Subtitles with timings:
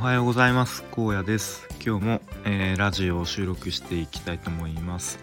[0.00, 0.82] はようございます。
[0.96, 1.68] 荒野です。
[1.84, 5.18] 今日も、えー、ラジオを収録していきたいと思います、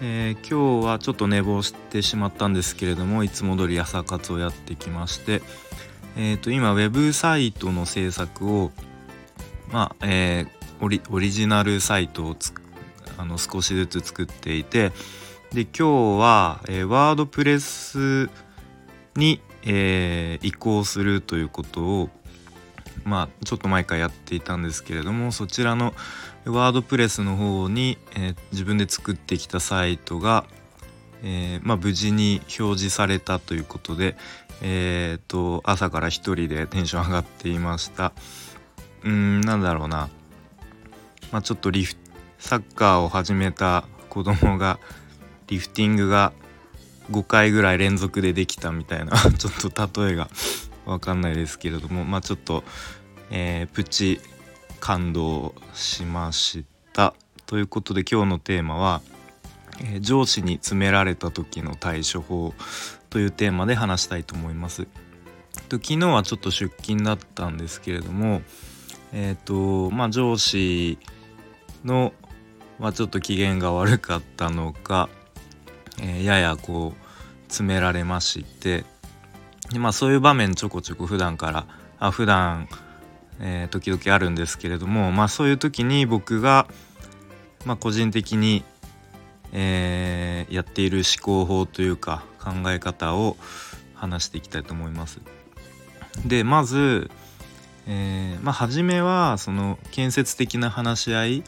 [0.00, 5.42] えー、今日はちょっと寝坊してしまったんですけれどもいつも通り朝活をやってきまして
[6.16, 8.70] えーと、今ウェブサイトの制作を
[9.72, 10.46] まあ、え、
[10.80, 12.36] オリジナルサイトを
[13.18, 14.92] あの少しずつ作っていて
[15.52, 18.30] で今日は、え、ワードプレス
[19.16, 22.10] に、え、移行するということを
[23.04, 25.94] まあちょっと前からやっていたんですけれどもそちらの
[26.44, 30.44] ワードプレスの方に、えー、自分で作ってきたサイトが、
[31.22, 34.16] えー、まあ、無事に表示されたということで、
[34.60, 38.12] えーと、朝から一人でテンション上がっていました。
[39.04, 40.08] うんなんだろうな、
[41.32, 41.96] まあ、ちょっとリフ
[42.38, 44.78] サッカーを始めた子供が
[45.48, 46.32] リフティングが
[47.10, 50.28] 5回ぐらい連続でできたみたいな ちょっと例えが
[50.86, 52.64] 分かんないですけれどもまあちょっと、
[53.30, 54.20] えー、プチ
[54.80, 57.14] 感動しました
[57.46, 59.00] ということで今日のテーマは、
[59.80, 62.54] えー、上司に詰められた時の対処法
[63.10, 64.86] というテーマで話したいと思います。
[65.68, 68.42] と昨日はちょっと出勤だったんですけれども
[69.12, 70.98] えっ、ー、とまあ上司
[71.84, 72.12] の、
[72.78, 75.08] まあ、ちょっと機嫌が悪かったのか、
[76.00, 78.84] えー、ややこう詰められまして
[79.72, 81.66] でまあそういう場面ちょこちょこ普段から
[81.98, 82.68] あ普段、
[83.40, 86.66] えー、時々あるんですけれどもまあそういう時に僕が、
[87.64, 88.64] まあ、個人的に、
[89.52, 93.36] えー、やっている思考法というか考え方を
[93.94, 95.20] 話していきたいと思います。
[96.26, 97.10] でまず、
[97.86, 101.44] えー、まあ初めはその建設的な話し合い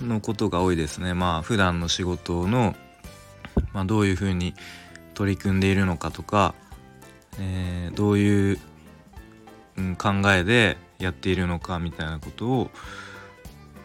[0.00, 1.14] のことが多いですね。
[1.14, 2.74] まあ普段の仕事の、
[3.72, 4.54] ま、どういうふうに
[5.14, 6.54] 取り組んでいるのかとか、
[7.38, 8.58] えー、どういう、
[9.76, 12.70] うん、考えでやっているのかみたいなことを、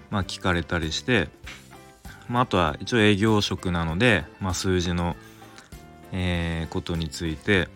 [0.10, 1.30] まあ、聞かれたりして、
[2.28, 5.16] まあ、あとは一応営業職なので、まあ、数字の
[6.18, 7.68] えー、ことについて、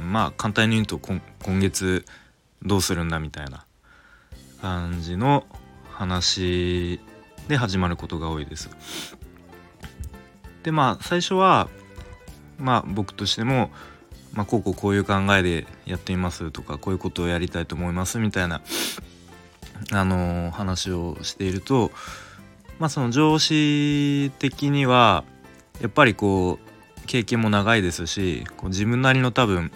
[0.00, 1.20] うん、まあ簡単に言うと今
[1.58, 2.04] 月
[2.62, 3.66] どうするんだみたいな
[4.62, 5.44] 感じの
[5.90, 7.00] 話
[7.48, 8.70] で始まることが多いです。
[10.62, 11.68] でまあ最初は
[12.58, 13.70] まあ僕としても、
[14.34, 18.60] まあ、こうこうこういう考えでやってみますとかこういうことをやりたいと思いますみたいな、
[19.92, 21.92] あのー、話をしていると
[22.78, 25.24] まあその上司的には
[25.80, 29.70] やっぱりこう経験も長いですしこう自分なりの多分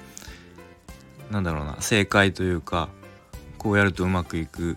[1.30, 2.88] なんだろうな正解というか
[3.58, 4.76] こうやるとうまくいくっ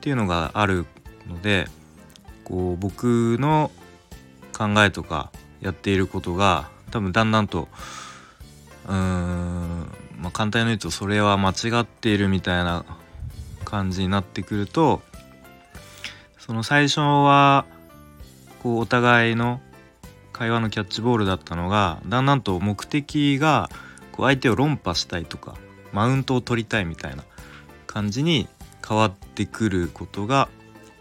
[0.00, 0.86] ていうのがある
[1.28, 1.66] ので
[2.42, 3.70] こう僕の
[4.56, 5.30] 考えとか
[5.60, 7.68] やっていることが多分だんだんと
[8.86, 12.84] うーん、まあ、簡単に言うとそれは間違っているみたいな
[13.64, 15.02] 感じになってくると
[16.38, 17.64] その最初は
[18.62, 19.60] こうお互いの
[20.32, 23.70] 会話のキャッチボールだったのがだんだんと目的が
[24.12, 25.56] こう相手を論破したいとか
[25.92, 27.24] マウントを取りたいみたいな
[27.86, 28.48] 感じに
[28.86, 30.48] 変わってくることが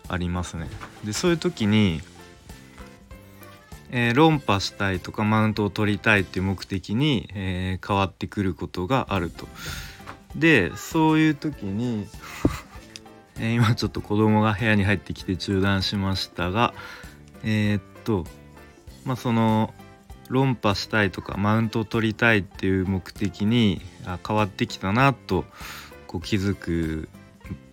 [0.07, 0.67] ありますね。
[1.03, 2.01] でそういう時に、
[3.95, 9.47] えー、論破したいとかマウントを取りたいっていう目的に、えー、変わってくることがあると。
[10.35, 12.07] でそういう時に
[13.39, 16.73] え、今ちょっと子供が部屋に入ってきて中断しましたが
[17.43, 18.25] えー、っと
[19.05, 19.73] まあ、その
[20.29, 25.45] 論破したいとかマウントを取りたいっていう目的にあ変わってきたなと
[26.07, 27.09] こう気づく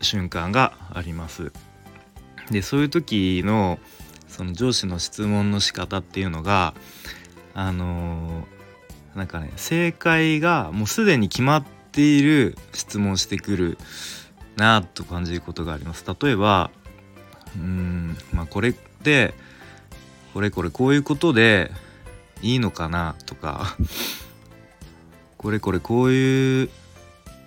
[0.00, 1.52] 瞬間があります。
[2.50, 3.78] でそういう時の
[4.30, 6.74] その上司の質問の仕方っていうのが
[7.52, 13.78] あのー、なんかね正解がもうすでに決まっている質問してくる
[14.56, 16.04] なと感じることがあります。
[16.20, 16.70] 例えば
[17.56, 19.34] うんまあこれって
[20.32, 21.70] これこれこういうことで
[22.42, 23.76] いいのかなとか
[25.36, 26.70] これこれこういう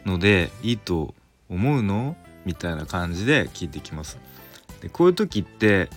[0.06, 1.13] のでいいと
[1.50, 4.18] 思うのみたいな感じで聞いてきます。
[4.81, 5.89] でこういう時って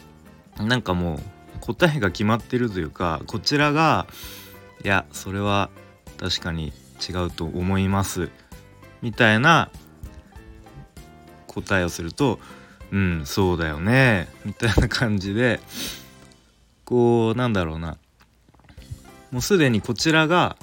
[0.58, 1.20] なんかもう
[1.60, 4.06] 答えが決まってるというかこちらが
[4.84, 5.70] いやそれは
[6.18, 6.72] 確かに
[7.06, 8.30] 違うと思います
[9.02, 9.70] みたいな
[11.46, 12.38] 答えをすると
[12.92, 15.60] うんそうだよねみたいな感じで
[16.84, 17.98] こうなんだろうな
[19.30, 20.56] もうすでにこちらが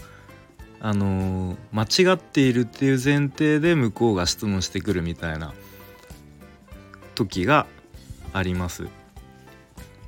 [0.79, 5.53] あのー、間違っているっていう前提で向こうが質問してくるみたいな
[7.15, 7.67] 時が
[8.33, 9.02] あります。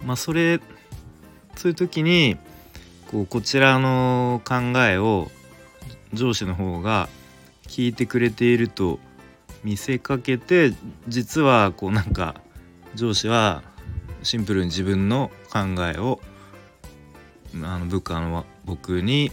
[0.05, 0.59] まあそれ
[1.55, 2.37] そういう時に
[3.11, 5.31] こうこちらの考えを
[6.13, 7.09] 上司の方が
[7.67, 8.99] 聞いてくれていると
[9.63, 10.73] 見せかけて
[11.07, 12.35] 実はこうなんか
[12.93, 13.63] 上司は
[14.23, 15.59] シンプルに自分の考
[15.93, 16.19] えを
[17.63, 19.31] あの部下の僕に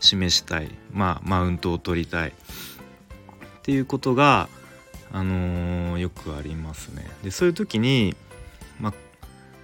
[0.00, 2.32] 示したい、まあ、マウントを取りたいっ
[3.62, 4.48] ていうことが、
[5.12, 7.06] あのー、よくありますね。
[7.22, 8.14] でそういう時に、
[8.80, 8.94] まあ、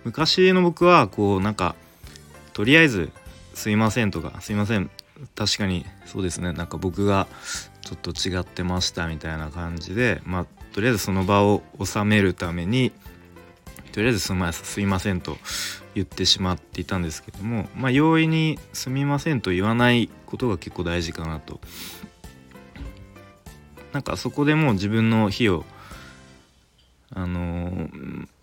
[0.04, 1.74] 昔の僕はこうなんか
[2.52, 3.10] とりあえず
[3.54, 4.90] 「すいません」とか「すいません
[5.34, 7.26] 確かにそうですねなんか僕が
[7.80, 12.92] ちょっと違ってました」みたいな感じでまあとりあえずその場を収めるために
[13.92, 14.32] とりあえずす
[14.80, 15.38] いませんと
[15.94, 21.60] 言ってしまっていたんですけどもまあ容易に「すみません」と言わないことが結構大事かなと。
[23.92, 25.64] なんかそこでもう自分の非を
[27.14, 27.63] あのー、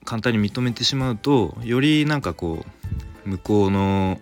[0.05, 2.65] 簡単に認めてしまうとよりなんかこ
[3.25, 4.19] う向こうの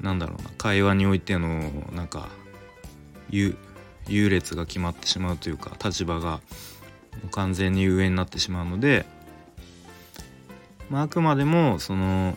[0.00, 2.28] なんだろうな会話においてのなんか
[3.30, 3.56] 優
[4.08, 6.40] 劣が決まってしまうというか立場が
[7.30, 9.04] 完全に上になってしまうので
[10.90, 12.36] まあ、あくまでもその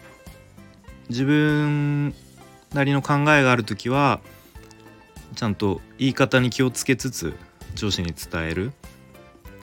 [1.10, 2.14] 自分
[2.74, 4.22] なりの考えがある時は
[5.36, 7.34] ちゃんと言い方に気をつけつつ
[7.74, 8.72] 上司に伝える。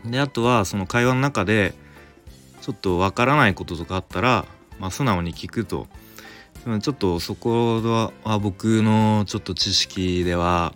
[0.04, 1.74] であとはその会話の中で
[2.60, 4.46] ちょっとわからないこととかあったら、
[4.78, 5.86] まあ、素直に聞くと。
[6.82, 7.80] ちょっとそこ
[8.22, 10.74] は僕のちょっと知識では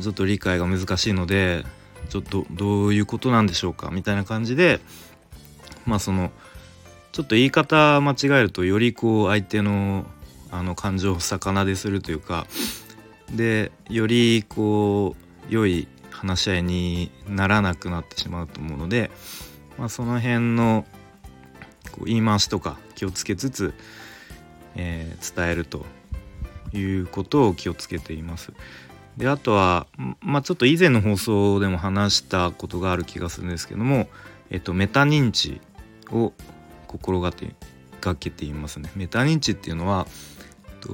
[0.00, 1.66] ちょっと理解が難しいので
[2.08, 4.80] ちょっとどういうことなんでしょうかみたいな感じで
[5.84, 6.30] まあその
[7.12, 10.06] ちょっと言い方間違えるとよりこう相手の
[10.50, 12.46] あの感情を逆なでするというか
[13.34, 15.14] でよりこ
[15.50, 19.10] う良い話し合いにならなくなってしまうと思うので、
[19.78, 20.86] まあ、その辺の
[21.92, 23.74] こう言い回しとか気をつけつつ、
[24.76, 25.84] えー、伝えると
[26.72, 28.52] いうことを気をつけています。
[29.16, 29.86] であとは、
[30.20, 34.08] まあ、ちょっと以前の放送でも話したことがある気がするんですけども、
[34.50, 35.60] えっと、メタ認知
[36.10, 36.32] を
[36.86, 38.90] 心がけていますね。
[38.94, 40.06] メタ認知っていうのは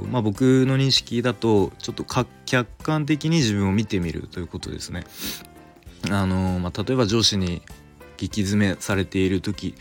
[0.01, 2.05] まあ、僕の認識だとちょっと
[2.45, 5.05] 客観的に自分を見てみるということですね。
[6.11, 7.63] あのまあ、例えば上司に
[8.17, 9.75] 激詰めされている時、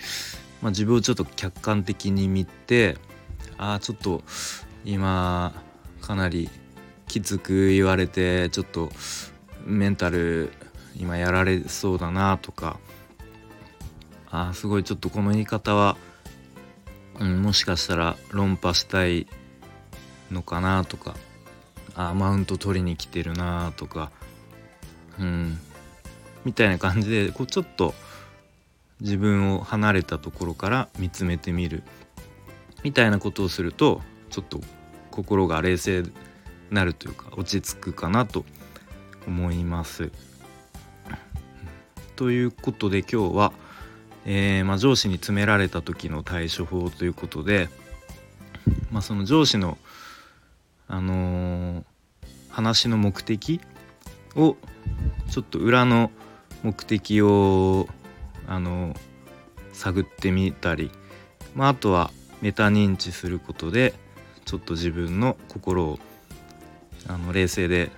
[0.62, 2.98] まあ、自分をちょっと客観的に見て
[3.58, 4.24] ああちょっと
[4.86, 5.54] 今
[6.02, 6.50] かなり
[7.08, 8.90] きつく言われてちょっと
[9.66, 10.52] メンタル
[10.98, 12.80] 今やられそうだなとか
[14.30, 15.98] あすごいちょっとこの言い方は、
[17.20, 19.28] うん、もしかしたら論破したい
[20.32, 21.16] のかなとか
[21.96, 24.12] あマウント取りに来てるなとか
[25.20, 25.60] うん。
[26.46, 27.94] みたいな感じでこうちょっと
[29.00, 31.84] 自分を離れたところから見つめてみる。
[32.84, 34.02] みたいなことをすると
[34.32, 34.60] ちょっと
[35.12, 36.12] 心が冷静に
[36.72, 38.46] なるというか落ち着くかなと
[39.28, 40.12] 思います。
[42.16, 43.54] ということで今日は
[44.26, 47.70] えー、まあ、上司に詰められた時の対処法ということで、
[48.92, 49.78] まあ、その上司の、
[50.92, 51.84] あのー、
[52.50, 53.62] 話の目的
[54.36, 54.58] を
[55.32, 56.12] ちょっと裏の
[56.64, 57.88] 目的を、
[58.48, 58.98] あのー、
[59.74, 60.92] 探ってみたり、
[61.56, 62.12] まあ、あとは
[62.42, 63.94] メタ認知することで
[64.46, 66.00] ちょっと自分の心を
[67.08, 67.90] あの冷静で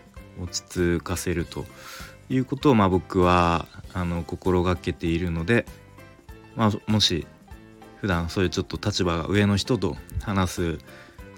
[0.41, 0.63] 落ち
[1.00, 1.65] 着かせると
[2.29, 5.65] いうことを、まあ、僕はあの心がけているので。
[6.55, 7.25] まあ、もし
[8.01, 10.77] 普段そういうちょっと立場が上の人と話す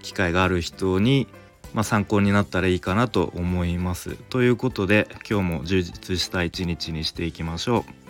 [0.02, 1.28] 機会がある人に、
[1.76, 4.16] まあ、参考になったらいいかなと思います。
[4.30, 8.05] ということで今日も充実した一日にしていきましょう。